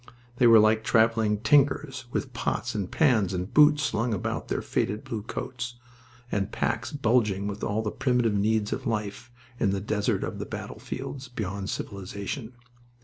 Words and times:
They 0.37 0.47
were 0.47 0.57
like 0.57 0.83
traveling 0.83 1.41
tinkers, 1.41 2.05
with 2.11 2.33
pots 2.33 2.73
and 2.73 2.91
pans 2.91 3.35
and 3.35 3.53
boots 3.53 3.83
slung 3.83 4.15
about 4.15 4.47
their 4.47 4.63
faded 4.63 5.03
blue 5.03 5.21
coats, 5.21 5.75
and 6.31 6.51
packs 6.51 6.91
bulging 6.91 7.45
with 7.45 7.63
all 7.63 7.83
the 7.83 7.91
primitive 7.91 8.33
needs 8.33 8.73
of 8.73 8.87
life 8.87 9.31
in 9.59 9.69
the 9.69 9.79
desert 9.79 10.23
of 10.23 10.39
the 10.39 10.47
battlefields 10.47 11.27
beyond 11.27 11.69
civilization. 11.69 12.53